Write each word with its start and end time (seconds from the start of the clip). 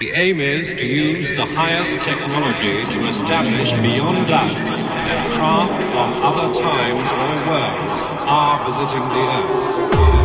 The 0.00 0.12
aim 0.12 0.40
is 0.40 0.72
to 0.72 0.86
use 0.86 1.30
the 1.34 1.44
highest 1.44 2.00
technology 2.00 2.86
to 2.86 3.06
establish 3.06 3.70
beyond 3.82 4.28
doubt 4.28 4.48
that 4.48 5.30
craft 5.34 5.82
from 5.84 6.14
other 6.22 6.54
times 6.54 7.12
or 7.12 7.28
worlds 7.46 8.00
are 8.26 8.64
visiting 8.64 9.02
the 9.02 10.16
Earth. 10.16 10.19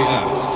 Visiting 0.00 0.49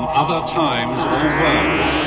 from 0.00 0.08
other 0.16 0.46
times 0.46 1.04
or 1.04 1.20
worlds 1.42 2.00